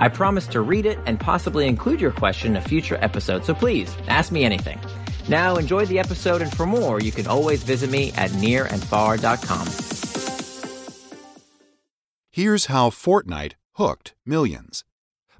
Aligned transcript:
I 0.00 0.08
promise 0.08 0.46
to 0.48 0.62
read 0.62 0.86
it 0.86 0.98
and 1.04 1.20
possibly 1.20 1.68
include 1.68 2.00
your 2.00 2.10
question 2.10 2.52
in 2.52 2.56
a 2.56 2.60
future 2.62 2.98
episode, 3.02 3.44
so 3.44 3.54
please 3.54 3.94
ask 4.08 4.32
me 4.32 4.44
anything. 4.44 4.80
Now, 5.28 5.56
enjoy 5.56 5.84
the 5.84 5.98
episode, 5.98 6.40
and 6.40 6.50
for 6.56 6.64
more, 6.64 7.00
you 7.00 7.12
can 7.12 7.26
always 7.26 7.62
visit 7.62 7.90
me 7.90 8.10
at 8.16 8.30
nirandfar.com. 8.30 9.66
Here's 12.32 12.66
how 12.66 12.88
Fortnite 12.88 13.52
hooked 13.74 14.14
millions 14.24 14.84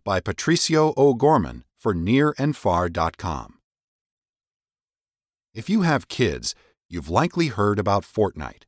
by 0.04 0.20
Patricio 0.20 0.92
O'Gorman 0.94 1.64
for 1.74 1.94
nirandfar.com. 1.94 3.54
If 5.54 5.70
you 5.70 5.82
have 5.82 6.08
kids, 6.08 6.54
you've 6.88 7.08
likely 7.08 7.46
heard 7.48 7.78
about 7.78 8.04
Fortnite. 8.04 8.64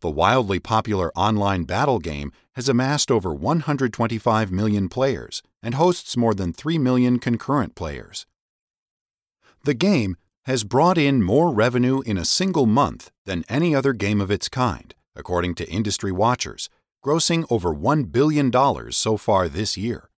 The 0.00 0.10
wildly 0.10 0.58
popular 0.60 1.12
online 1.14 1.64
battle 1.64 1.98
game 1.98 2.32
has 2.54 2.68
amassed 2.68 3.10
over 3.10 3.34
125 3.34 4.50
million 4.50 4.88
players 4.88 5.42
and 5.62 5.74
hosts 5.74 6.16
more 6.16 6.34
than 6.34 6.52
3 6.52 6.78
million 6.78 7.18
concurrent 7.18 7.74
players. 7.74 8.26
The 9.64 9.74
game 9.74 10.16
has 10.44 10.64
brought 10.64 10.96
in 10.96 11.22
more 11.22 11.52
revenue 11.52 12.00
in 12.00 12.16
a 12.16 12.24
single 12.24 12.64
month 12.64 13.10
than 13.26 13.44
any 13.48 13.74
other 13.74 13.92
game 13.92 14.22
of 14.22 14.30
its 14.30 14.48
kind, 14.48 14.94
according 15.14 15.54
to 15.56 15.70
industry 15.70 16.12
watchers, 16.12 16.70
grossing 17.04 17.46
over 17.50 17.74
$1 17.74 18.10
billion 18.10 18.50
so 18.92 19.18
far 19.18 19.48
this 19.48 19.76
year. 19.76 20.08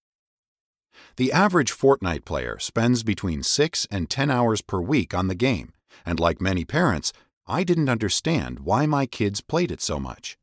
The 1.16 1.32
average 1.32 1.72
Fortnite 1.72 2.24
player 2.24 2.58
spends 2.60 3.02
between 3.02 3.42
6 3.42 3.86
and 3.90 4.08
10 4.08 4.30
hours 4.30 4.62
per 4.62 4.80
week 4.80 5.12
on 5.12 5.26
the 5.26 5.34
game, 5.34 5.72
and 6.06 6.20
like 6.20 6.40
many 6.40 6.64
parents, 6.64 7.12
I 7.52 7.64
didn't 7.64 7.90
understand 7.90 8.60
why 8.60 8.86
my 8.86 9.04
kids 9.04 9.42
played 9.42 9.70
it 9.70 9.82
so 9.82 10.00
much. 10.00 10.38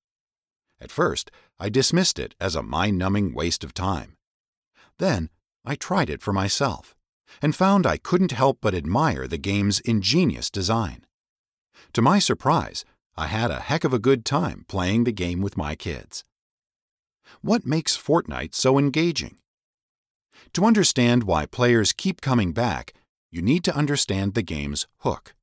At 0.79 0.91
first, 0.91 1.31
I 1.59 1.67
dismissed 1.67 2.19
it 2.19 2.35
as 2.39 2.55
a 2.55 2.61
mind 2.61 2.99
numbing 2.99 3.33
waste 3.33 3.63
of 3.63 3.73
time. 3.73 4.15
Then, 4.99 5.31
I 5.65 5.73
tried 5.73 6.11
it 6.11 6.21
for 6.21 6.33
myself 6.33 6.95
and 7.41 7.55
found 7.55 7.87
I 7.87 7.97
couldn't 7.97 8.31
help 8.31 8.59
but 8.61 8.75
admire 8.75 9.27
the 9.27 9.39
game's 9.39 9.79
ingenious 9.79 10.51
design. 10.51 11.07
To 11.93 12.01
my 12.03 12.19
surprise, 12.19 12.85
I 13.17 13.25
had 13.25 13.49
a 13.49 13.59
heck 13.59 13.83
of 13.83 13.93
a 13.93 14.05
good 14.09 14.23
time 14.23 14.65
playing 14.67 15.05
the 15.05 15.11
game 15.11 15.41
with 15.41 15.57
my 15.57 15.73
kids. 15.73 16.23
What 17.41 17.65
makes 17.65 17.97
Fortnite 17.97 18.53
so 18.53 18.77
engaging? 18.77 19.39
To 20.53 20.63
understand 20.63 21.23
why 21.23 21.47
players 21.47 21.91
keep 21.91 22.21
coming 22.21 22.51
back, 22.51 22.93
you 23.31 23.41
need 23.41 23.63
to 23.63 23.75
understand 23.75 24.35
the 24.35 24.43
game's 24.43 24.85
hook. 24.99 25.33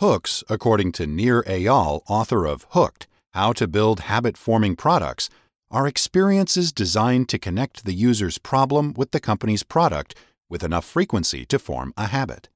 Hooks, 0.00 0.42
according 0.48 0.92
to 0.92 1.06
Nir 1.06 1.42
Eyal, 1.42 2.00
author 2.08 2.46
of 2.46 2.66
Hooked 2.70 3.06
How 3.34 3.52
to 3.52 3.68
Build 3.68 4.00
Habit 4.00 4.38
Forming 4.38 4.74
Products, 4.74 5.28
are 5.70 5.86
experiences 5.86 6.72
designed 6.72 7.28
to 7.28 7.38
connect 7.38 7.84
the 7.84 7.92
user's 7.92 8.38
problem 8.38 8.94
with 8.96 9.10
the 9.10 9.20
company's 9.20 9.62
product 9.62 10.14
with 10.48 10.64
enough 10.64 10.86
frequency 10.86 11.44
to 11.44 11.58
form 11.58 11.92
a 11.98 12.06
habit. 12.06 12.48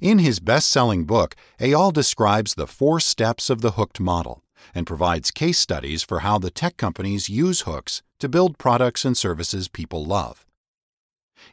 In 0.00 0.20
his 0.20 0.38
best 0.38 0.68
selling 0.68 1.04
book, 1.04 1.34
Eyal 1.58 1.92
describes 1.92 2.54
the 2.54 2.68
four 2.68 3.00
steps 3.00 3.50
of 3.50 3.60
the 3.60 3.72
hooked 3.72 3.98
model 3.98 4.44
and 4.72 4.86
provides 4.86 5.32
case 5.32 5.58
studies 5.58 6.04
for 6.04 6.20
how 6.20 6.38
the 6.38 6.52
tech 6.52 6.76
companies 6.76 7.28
use 7.28 7.62
hooks 7.62 8.04
to 8.20 8.28
build 8.28 8.56
products 8.56 9.04
and 9.04 9.18
services 9.18 9.66
people 9.66 10.04
love. 10.04 10.46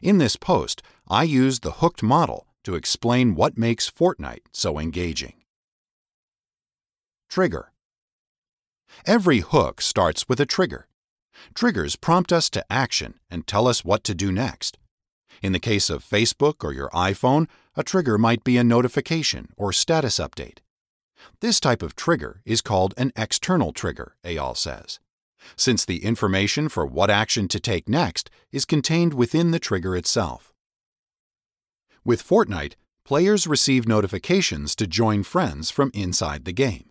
In 0.00 0.18
this 0.18 0.36
post, 0.36 0.84
I 1.08 1.24
use 1.24 1.58
the 1.58 1.72
hooked 1.82 2.04
model 2.04 2.46
to 2.64 2.74
explain 2.74 3.34
what 3.34 3.56
makes 3.56 3.90
Fortnite 3.90 4.46
so 4.52 4.78
engaging. 4.78 5.34
Trigger 7.28 7.72
Every 9.06 9.40
hook 9.40 9.80
starts 9.80 10.28
with 10.28 10.40
a 10.40 10.46
trigger. 10.46 10.86
Triggers 11.54 11.96
prompt 11.96 12.32
us 12.32 12.48
to 12.50 12.64
action 12.70 13.14
and 13.30 13.46
tell 13.46 13.66
us 13.66 13.84
what 13.84 14.04
to 14.04 14.14
do 14.14 14.32
next. 14.32 14.78
In 15.42 15.52
the 15.52 15.58
case 15.58 15.90
of 15.90 16.04
Facebook 16.04 16.64
or 16.64 16.72
your 16.72 16.90
iPhone, 16.90 17.48
a 17.76 17.82
trigger 17.82 18.16
might 18.16 18.44
be 18.44 18.56
a 18.56 18.64
notification 18.64 19.48
or 19.56 19.72
status 19.72 20.18
update. 20.18 20.58
This 21.40 21.60
type 21.60 21.82
of 21.82 21.96
trigger 21.96 22.40
is 22.44 22.60
called 22.60 22.94
an 22.96 23.12
external 23.16 23.72
trigger, 23.72 24.16
Eyal 24.24 24.56
says, 24.56 25.00
since 25.56 25.84
the 25.84 26.04
information 26.04 26.68
for 26.68 26.86
what 26.86 27.10
action 27.10 27.48
to 27.48 27.60
take 27.60 27.88
next 27.88 28.30
is 28.52 28.64
contained 28.64 29.12
within 29.12 29.50
the 29.50 29.58
trigger 29.58 29.96
itself. 29.96 30.53
With 32.06 32.22
Fortnite, 32.22 32.74
players 33.06 33.46
receive 33.46 33.88
notifications 33.88 34.76
to 34.76 34.86
join 34.86 35.22
friends 35.22 35.70
from 35.70 35.90
inside 35.94 36.44
the 36.44 36.52
game. 36.52 36.90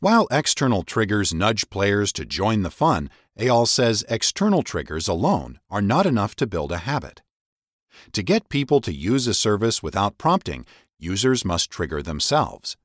While 0.00 0.28
external 0.30 0.82
triggers 0.82 1.32
nudge 1.32 1.70
players 1.70 2.12
to 2.14 2.26
join 2.26 2.60
the 2.60 2.70
fun, 2.70 3.08
Eyal 3.38 3.66
says 3.66 4.04
external 4.08 4.62
triggers 4.62 5.08
alone 5.08 5.60
are 5.70 5.80
not 5.80 6.04
enough 6.04 6.36
to 6.36 6.46
build 6.46 6.72
a 6.72 6.78
habit. 6.78 7.22
To 8.12 8.22
get 8.22 8.50
people 8.50 8.82
to 8.82 8.92
use 8.92 9.26
a 9.26 9.32
service 9.32 9.82
without 9.82 10.18
prompting, 10.18 10.66
users 10.98 11.44
must 11.44 11.70
trigger 11.70 12.02
themselves. 12.02 12.76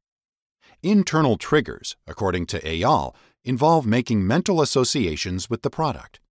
Internal 0.81 1.37
triggers, 1.37 1.97
according 2.07 2.45
to 2.47 2.61
Eyal, 2.61 3.13
involve 3.43 3.85
making 3.85 4.25
mental 4.25 4.61
associations 4.61 5.49
with 5.49 5.61
the 5.61 5.69
product. 5.69 6.21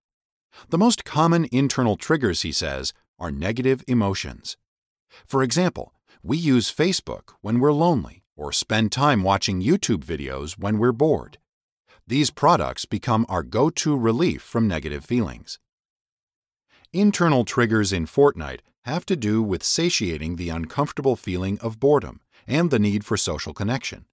The 0.70 0.78
most 0.78 1.04
common 1.04 1.48
internal 1.52 1.96
triggers, 1.96 2.42
he 2.42 2.52
says, 2.52 2.92
are 3.18 3.30
negative 3.30 3.82
emotions. 3.86 4.56
For 5.26 5.42
example, 5.42 5.92
we 6.22 6.36
use 6.36 6.72
Facebook 6.72 7.34
when 7.40 7.60
we're 7.60 7.72
lonely 7.72 8.22
or 8.36 8.52
spend 8.52 8.90
time 8.92 9.22
watching 9.22 9.62
YouTube 9.62 10.04
videos 10.04 10.58
when 10.58 10.78
we're 10.78 10.92
bored. 10.92 11.38
These 12.06 12.30
products 12.30 12.84
become 12.84 13.24
our 13.28 13.42
go 13.42 13.70
to 13.70 13.96
relief 13.96 14.42
from 14.42 14.68
negative 14.68 15.04
feelings. 15.04 15.58
Internal 16.92 17.44
triggers 17.44 17.92
in 17.92 18.06
Fortnite 18.06 18.60
have 18.84 19.06
to 19.06 19.16
do 19.16 19.42
with 19.42 19.62
satiating 19.62 20.36
the 20.36 20.50
uncomfortable 20.50 21.16
feeling 21.16 21.58
of 21.60 21.80
boredom 21.80 22.20
and 22.46 22.70
the 22.70 22.78
need 22.78 23.04
for 23.04 23.16
social 23.16 23.54
connection. 23.54 24.04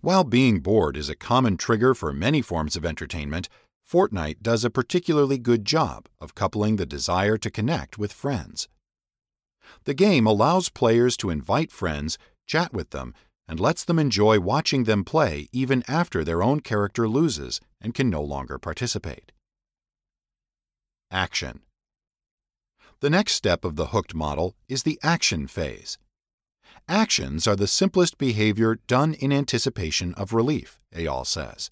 While 0.00 0.24
being 0.24 0.60
bored 0.60 0.96
is 0.96 1.08
a 1.08 1.14
common 1.16 1.56
trigger 1.56 1.94
for 1.94 2.12
many 2.12 2.42
forms 2.42 2.76
of 2.76 2.84
entertainment, 2.84 3.48
Fortnite 3.88 4.42
does 4.42 4.64
a 4.64 4.70
particularly 4.70 5.38
good 5.38 5.64
job 5.64 6.08
of 6.20 6.34
coupling 6.34 6.76
the 6.76 6.86
desire 6.86 7.38
to 7.38 7.50
connect 7.50 7.98
with 7.98 8.12
friends. 8.12 8.68
The 9.84 9.94
game 9.94 10.26
allows 10.26 10.68
players 10.68 11.16
to 11.18 11.30
invite 11.30 11.70
friends, 11.70 12.18
chat 12.46 12.72
with 12.72 12.90
them, 12.90 13.14
and 13.46 13.60
lets 13.60 13.84
them 13.84 13.98
enjoy 13.98 14.40
watching 14.40 14.84
them 14.84 15.04
play 15.04 15.48
even 15.52 15.84
after 15.86 16.24
their 16.24 16.42
own 16.42 16.60
character 16.60 17.08
loses 17.08 17.60
and 17.80 17.94
can 17.94 18.10
no 18.10 18.22
longer 18.22 18.58
participate. 18.58 19.30
Action 21.12 21.60
The 22.98 23.10
next 23.10 23.34
step 23.34 23.64
of 23.64 23.76
the 23.76 23.86
hooked 23.86 24.14
model 24.14 24.56
is 24.68 24.82
the 24.82 24.98
action 25.04 25.46
phase. 25.46 25.96
Actions 26.88 27.46
are 27.46 27.56
the 27.56 27.68
simplest 27.68 28.18
behavior 28.18 28.80
done 28.88 29.14
in 29.14 29.32
anticipation 29.32 30.12
of 30.14 30.32
relief, 30.32 30.80
Eyal 30.92 31.24
says. 31.24 31.70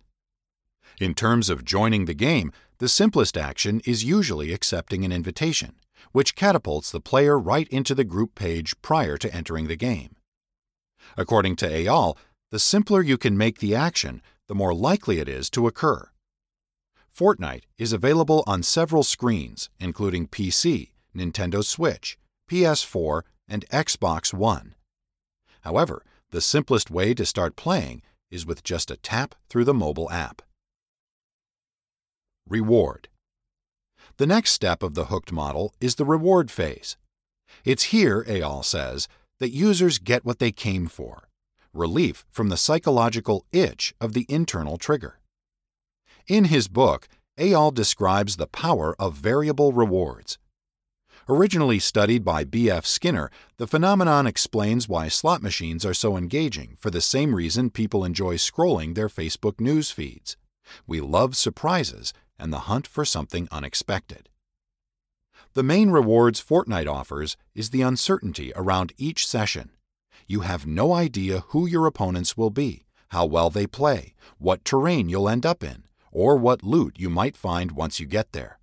In 1.00 1.14
terms 1.14 1.50
of 1.50 1.64
joining 1.64 2.04
the 2.04 2.14
game, 2.14 2.52
the 2.78 2.88
simplest 2.88 3.36
action 3.36 3.80
is 3.84 4.04
usually 4.04 4.52
accepting 4.52 5.04
an 5.04 5.10
invitation, 5.10 5.74
which 6.12 6.36
catapults 6.36 6.90
the 6.90 7.00
player 7.00 7.38
right 7.38 7.66
into 7.68 7.94
the 7.94 8.04
group 8.04 8.34
page 8.36 8.80
prior 8.80 9.16
to 9.18 9.34
entering 9.34 9.66
the 9.66 9.76
game. 9.76 10.14
According 11.16 11.56
to 11.56 11.68
Eyal, 11.68 12.16
the 12.50 12.60
simpler 12.60 13.02
you 13.02 13.18
can 13.18 13.36
make 13.36 13.58
the 13.58 13.74
action, 13.74 14.22
the 14.46 14.54
more 14.54 14.72
likely 14.72 15.18
it 15.18 15.28
is 15.28 15.50
to 15.50 15.66
occur. 15.66 16.10
Fortnite 17.16 17.64
is 17.78 17.92
available 17.92 18.44
on 18.46 18.62
several 18.62 19.02
screens, 19.02 19.70
including 19.80 20.28
PC, 20.28 20.90
Nintendo 21.16 21.64
Switch, 21.64 22.18
PS4, 22.48 23.22
and 23.48 23.68
Xbox 23.70 24.32
One. 24.32 24.74
However, 25.62 26.04
the 26.30 26.40
simplest 26.40 26.90
way 26.90 27.14
to 27.14 27.26
start 27.26 27.56
playing 27.56 28.02
is 28.30 28.46
with 28.46 28.62
just 28.62 28.90
a 28.90 28.96
tap 28.96 29.34
through 29.48 29.64
the 29.64 29.74
mobile 29.74 30.10
app. 30.10 30.42
Reward 32.48 33.08
The 34.18 34.26
next 34.26 34.52
step 34.52 34.82
of 34.82 34.94
the 34.94 35.06
hooked 35.06 35.32
model 35.32 35.72
is 35.80 35.94
the 35.94 36.04
reward 36.04 36.50
phase. 36.50 36.98
It's 37.64 37.84
here, 37.84 38.22
Eyal 38.24 38.62
says, 38.62 39.08
that 39.40 39.50
users 39.50 39.98
get 39.98 40.26
what 40.26 40.38
they 40.38 40.52
came 40.52 40.86
for 40.86 41.28
relief 41.72 42.24
from 42.30 42.50
the 42.50 42.56
psychological 42.56 43.44
itch 43.50 43.94
of 44.00 44.12
the 44.12 44.26
internal 44.28 44.76
trigger. 44.76 45.20
In 46.28 46.44
his 46.44 46.68
book, 46.68 47.08
Eyal 47.38 47.72
describes 47.72 48.36
the 48.36 48.46
power 48.46 48.94
of 48.98 49.14
variable 49.14 49.72
rewards. 49.72 50.38
Originally 51.28 51.78
studied 51.78 52.24
by 52.24 52.44
B.F. 52.44 52.84
Skinner, 52.84 53.30
the 53.56 53.66
phenomenon 53.66 54.26
explains 54.26 54.88
why 54.88 55.08
slot 55.08 55.42
machines 55.42 55.84
are 55.86 55.94
so 55.94 56.16
engaging 56.16 56.76
for 56.78 56.90
the 56.90 57.00
same 57.00 57.34
reason 57.34 57.70
people 57.70 58.04
enjoy 58.04 58.34
scrolling 58.34 58.94
their 58.94 59.08
Facebook 59.08 59.58
news 59.58 59.90
feeds. 59.90 60.36
We 60.86 61.00
love 61.00 61.36
surprises 61.36 62.12
and 62.38 62.52
the 62.52 62.60
hunt 62.70 62.86
for 62.86 63.04
something 63.04 63.48
unexpected. 63.50 64.28
The 65.54 65.62
main 65.62 65.90
rewards 65.90 66.42
Fortnite 66.42 66.88
offers 66.88 67.36
is 67.54 67.70
the 67.70 67.82
uncertainty 67.82 68.52
around 68.56 68.92
each 68.98 69.26
session. 69.26 69.70
You 70.26 70.40
have 70.40 70.66
no 70.66 70.92
idea 70.92 71.44
who 71.48 71.66
your 71.66 71.86
opponents 71.86 72.36
will 72.36 72.50
be, 72.50 72.86
how 73.10 73.26
well 73.26 73.50
they 73.50 73.66
play, 73.66 74.14
what 74.38 74.64
terrain 74.64 75.08
you'll 75.08 75.28
end 75.28 75.46
up 75.46 75.62
in, 75.62 75.84
or 76.10 76.36
what 76.36 76.64
loot 76.64 76.94
you 76.98 77.08
might 77.08 77.36
find 77.36 77.72
once 77.72 78.00
you 78.00 78.06
get 78.06 78.32
there. 78.32 78.58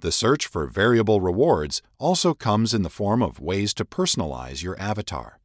The 0.00 0.12
search 0.12 0.46
for 0.46 0.66
variable 0.66 1.20
rewards 1.20 1.82
also 1.98 2.32
comes 2.32 2.74
in 2.74 2.82
the 2.82 2.90
form 2.90 3.22
of 3.22 3.38
ways 3.38 3.74
to 3.74 3.84
personalize 3.84 4.62
your 4.62 4.78
avatar. 4.80 5.38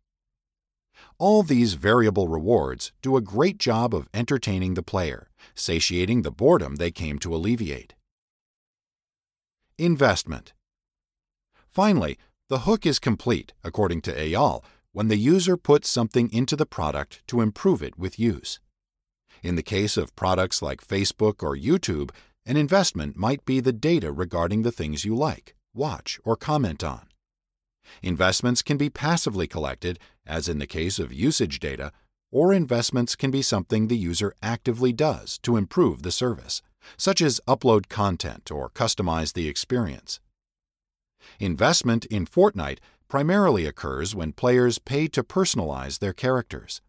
All 1.20 1.42
these 1.42 1.74
variable 1.74 2.28
rewards 2.28 2.92
do 3.02 3.18
a 3.18 3.22
great 3.22 3.58
job 3.58 3.96
of 3.96 4.08
entertaining 4.14 4.76
the 4.76 4.84
player, 4.84 5.30
satiating 5.56 6.22
the 6.22 6.32
boredom 6.32 6.76
they 6.76 6.92
came 6.92 7.18
to 7.20 7.34
alleviate. 7.34 7.96
Investment 9.80 10.54
Finally, 11.72 12.20
the 12.50 12.60
hook 12.60 12.86
is 12.86 13.00
complete, 13.00 13.54
according 13.64 14.02
to 14.02 14.14
Eyal, 14.14 14.64
when 14.92 15.08
the 15.08 15.18
user 15.18 15.58
puts 15.58 15.90
something 15.90 16.32
into 16.32 16.56
the 16.56 16.66
product 16.68 17.22
to 17.28 17.42
improve 17.42 17.82
it 17.82 17.98
with 17.98 18.20
use. 18.20 18.60
In 19.42 19.56
the 19.56 19.64
case 19.64 19.98
of 19.98 20.16
products 20.16 20.62
like 20.62 20.86
Facebook 20.86 21.42
or 21.42 21.56
YouTube, 21.56 22.12
an 22.46 22.58
investment 22.58 23.18
might 23.18 23.44
be 23.44 23.60
the 23.60 23.74
data 23.74 24.12
regarding 24.12 24.62
the 24.62 24.72
things 24.72 25.04
you 25.04 25.16
like, 25.16 25.56
watch, 25.74 26.20
or 26.24 26.36
comment 26.36 26.84
on. 26.84 27.07
Investments 28.02 28.62
can 28.62 28.78
be 28.78 28.90
passively 28.90 29.48
collected, 29.48 30.00
as 30.26 30.48
in 30.48 30.60
the 30.60 30.68
case 30.68 31.00
of 31.00 31.14
usage 31.14 31.60
data, 31.60 31.92
or 32.32 32.54
investments 32.54 33.16
can 33.16 33.32
be 33.32 33.42
something 33.42 33.88
the 33.88 33.98
user 33.98 34.34
actively 34.42 34.92
does 34.92 35.38
to 35.40 35.58
improve 35.58 36.04
the 36.04 36.12
service, 36.12 36.62
such 36.98 37.22
as 37.22 37.42
upload 37.48 37.90
content 37.90 38.52
or 38.52 38.70
customize 38.70 39.34
the 39.34 39.48
experience. 39.48 40.20
Investment 41.40 42.06
in 42.06 42.26
Fortnite 42.26 42.80
primarily 43.08 43.66
occurs 43.66 44.16
when 44.16 44.34
players 44.34 44.80
pay 44.80 45.08
to 45.08 45.24
personalize 45.24 46.00
their 46.00 46.14
characters. 46.14 46.82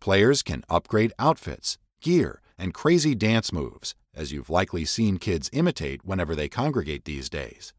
Players 0.00 0.42
can 0.42 0.64
upgrade 0.68 1.12
outfits, 1.18 1.78
gear, 2.00 2.40
and 2.58 2.74
crazy 2.74 3.14
dance 3.14 3.52
moves, 3.52 3.94
as 4.14 4.32
you've 4.32 4.50
likely 4.50 4.84
seen 4.84 5.18
kids 5.18 5.50
imitate 5.52 6.04
whenever 6.04 6.34
they 6.34 6.48
congregate 6.48 7.04
these 7.04 7.28
days. 7.28 7.72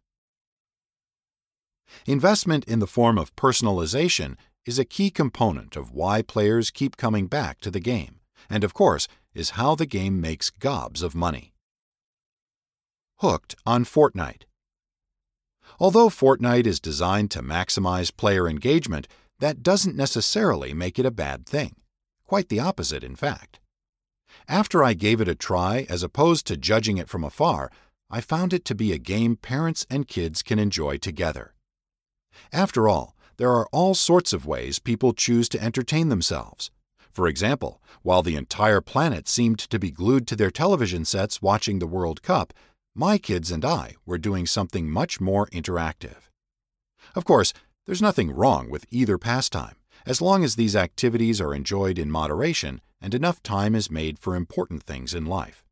Investment 2.06 2.66
in 2.66 2.80
the 2.80 2.88
form 2.88 3.18
of 3.18 3.36
personalization 3.36 4.36
is 4.66 4.80
a 4.80 4.86
key 4.86 5.10
component 5.10 5.76
of 5.76 5.92
why 5.92 6.22
players 6.22 6.72
keep 6.72 6.98
coming 6.98 7.28
back 7.28 7.60
to 7.62 7.72
the 7.72 7.80
game, 7.80 8.20
and 8.50 8.64
of 8.64 8.74
course, 8.74 9.08
is 9.34 9.52
how 9.52 9.76
the 9.76 9.86
game 9.86 10.20
makes 10.22 10.50
gobs 10.50 11.02
of 11.02 11.16
money. 11.16 11.54
Hooked 13.20 13.56
on 13.66 13.86
Fortnite. 13.86 14.44
Although 15.80 16.10
Fortnite 16.10 16.68
is 16.68 16.80
designed 16.80 17.32
to 17.32 17.42
maximize 17.42 18.16
player 18.16 18.48
engagement, 18.48 19.08
that 19.40 19.64
doesn't 19.64 19.96
necessarily 19.96 20.74
make 20.74 21.00
it 21.00 21.06
a 21.06 21.12
bad 21.12 21.46
thing. 21.46 21.76
Quite 22.26 22.50
the 22.50 22.60
opposite, 22.60 23.04
in 23.04 23.16
fact. 23.16 23.60
After 24.48 24.84
I 24.84 24.94
gave 24.94 25.22
it 25.22 25.28
a 25.28 25.36
try, 25.36 25.86
as 25.90 26.04
opposed 26.04 26.46
to 26.48 26.58
judging 26.58 26.98
it 26.98 27.10
from 27.10 27.24
afar, 27.24 27.72
I 28.10 28.22
found 28.22 28.54
it 28.54 28.66
to 28.66 28.76
be 28.76 28.92
a 28.92 28.98
game 28.98 29.36
parents 29.36 29.86
and 29.90 30.08
kids 30.08 30.44
can 30.44 30.60
enjoy 30.60 30.98
together. 30.98 31.54
After 32.52 32.88
all, 32.88 33.16
there 33.38 33.52
are 33.52 33.68
all 33.72 33.96
sorts 33.96 34.34
of 34.34 34.46
ways 34.46 34.80
people 34.80 35.14
choose 35.14 35.50
to 35.50 35.62
entertain 35.62 36.10
themselves. 36.10 36.70
For 37.12 37.28
example, 37.28 37.82
while 38.04 38.24
the 38.24 38.36
entire 38.36 38.82
planet 38.82 39.28
seemed 39.28 39.60
to 39.60 39.80
be 39.80 39.92
glued 39.92 40.28
to 40.28 40.36
their 40.36 40.52
television 40.52 41.06
sets 41.06 41.42
watching 41.42 41.80
the 41.80 41.88
World 41.88 42.22
Cup, 42.22 42.54
my 42.96 43.18
kids 43.18 43.52
and 43.52 43.66
I 43.66 43.96
were 44.06 44.18
doing 44.18 44.46
something 44.46 44.90
much 44.90 45.20
more 45.20 45.48
interactive. 45.48 46.30
Of 47.16 47.26
course, 47.26 47.54
there's 47.86 48.02
nothing 48.02 48.32
wrong 48.32 48.70
with 48.70 48.86
either 48.92 49.18
pastime, 49.18 49.76
as 50.06 50.22
long 50.22 50.44
as 50.44 50.56
these 50.56 50.76
activities 50.76 51.42
are 51.42 51.54
enjoyed 51.54 51.98
in 51.98 52.12
moderation 52.12 52.82
and 53.02 53.14
enough 53.14 53.42
time 53.42 53.76
is 53.76 53.90
made 53.92 54.20
for 54.20 54.36
important 54.36 54.84
things 54.84 55.14
in 55.14 55.26
life. 55.26 55.64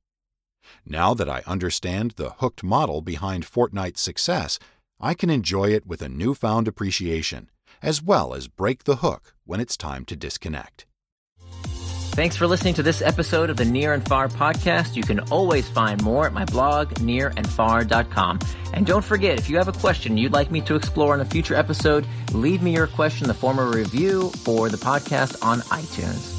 Now 0.85 1.13
that 1.13 1.29
I 1.29 1.43
understand 1.45 2.11
the 2.11 2.31
hooked 2.31 2.63
model 2.63 3.01
behind 3.01 3.45
Fortnite's 3.45 4.01
success, 4.01 4.59
I 5.01 5.13
can 5.13 5.29
enjoy 5.29 5.69
it 5.69 5.87
with 5.87 6.01
a 6.01 6.09
newfound 6.09 6.67
appreciation, 6.67 7.49
as 7.81 8.01
well 8.03 8.33
as 8.33 8.47
break 8.47 8.83
the 8.83 8.97
hook 8.97 9.33
when 9.45 9.59
it's 9.59 9.77
time 9.77 10.03
to 10.05 10.15
disconnect. 10.15 10.85
Thanks 12.11 12.35
for 12.35 12.47
listening 12.47 12.73
to 12.73 12.83
this 12.83 13.01
episode 13.01 13.49
of 13.49 13.55
the 13.55 13.63
Nir 13.63 13.93
and 13.93 14.05
Far 14.05 14.27
podcast. 14.27 14.97
You 14.97 15.03
can 15.03 15.21
always 15.31 15.69
find 15.69 16.03
more 16.03 16.25
at 16.25 16.33
my 16.33 16.43
blog, 16.43 16.89
nirandfar.com. 16.95 18.39
And 18.73 18.85
don't 18.85 19.05
forget, 19.05 19.39
if 19.39 19.49
you 19.49 19.55
have 19.57 19.69
a 19.69 19.73
question 19.73 20.17
you'd 20.17 20.33
like 20.33 20.51
me 20.51 20.59
to 20.61 20.75
explore 20.75 21.13
in 21.15 21.21
a 21.21 21.25
future 21.25 21.55
episode, 21.55 22.05
leave 22.33 22.61
me 22.61 22.73
your 22.73 22.87
question 22.87 23.23
in 23.23 23.27
the 23.29 23.33
form 23.33 23.57
of 23.57 23.73
a 23.73 23.77
review 23.77 24.31
for 24.31 24.67
the 24.67 24.77
podcast 24.77 25.37
on 25.41 25.61
iTunes. 25.61 26.38